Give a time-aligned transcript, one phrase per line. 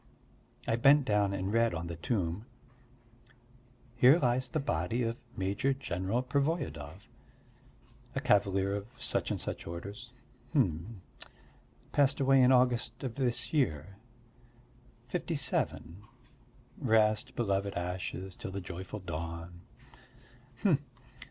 [0.67, 2.47] I bent down and read on the tomb:
[3.95, 7.07] "Here lies the body of Major General Pervoyedov...
[8.15, 10.11] a cavalier of such and such orders."
[10.53, 11.01] Hm!
[11.91, 13.97] "Passed away in August of this year...
[15.07, 16.01] fifty seven....
[16.79, 19.61] Rest, beloved ashes, till the joyful dawn!"